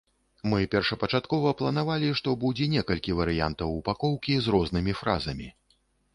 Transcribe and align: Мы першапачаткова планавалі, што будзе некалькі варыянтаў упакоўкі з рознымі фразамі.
Мы 0.51 0.59
першапачаткова 0.75 1.51
планавалі, 1.59 2.09
што 2.21 2.33
будзе 2.45 2.65
некалькі 2.75 3.15
варыянтаў 3.21 3.75
упакоўкі 3.79 4.33
з 4.47 4.57
рознымі 4.59 4.99
фразамі. 5.05 5.47